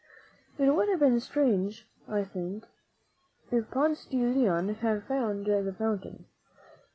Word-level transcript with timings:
It 0.57 0.71
would 0.75 0.89
have 0.89 0.97
been 0.99 1.11
very 1.11 1.19
strange, 1.21 1.87
I 2.07 2.23
think, 2.23 2.65
if 3.51 3.69
Ponce 3.69 4.03
de 4.05 4.17
Leon 4.17 4.67
had 4.69 5.03
found 5.03 5.45
the 5.45 5.75
fountain. 5.77 6.25